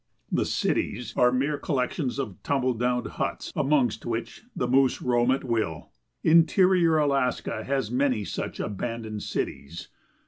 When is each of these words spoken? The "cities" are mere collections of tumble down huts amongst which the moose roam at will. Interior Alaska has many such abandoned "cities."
The 0.31 0.47
"cities" 0.47 1.13
are 1.15 1.31
mere 1.31 1.59
collections 1.59 2.17
of 2.17 2.41
tumble 2.41 2.73
down 2.73 3.05
huts 3.05 3.53
amongst 3.55 4.03
which 4.03 4.45
the 4.55 4.67
moose 4.67 4.99
roam 4.99 5.29
at 5.29 5.43
will. 5.43 5.91
Interior 6.23 6.97
Alaska 6.97 7.63
has 7.63 7.91
many 7.91 8.25
such 8.25 8.59
abandoned 8.59 9.21
"cities." 9.21 9.89